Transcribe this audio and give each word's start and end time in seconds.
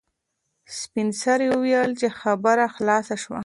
سپین 0.77 1.09
سرې 1.21 1.47
وویل 1.53 1.91
چې 1.99 2.07
خبره 2.19 2.65
خلاصه 2.75 3.15
شوه. 3.23 3.39